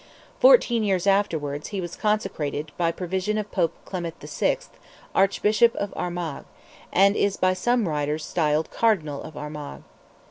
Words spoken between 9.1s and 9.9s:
of Armagh."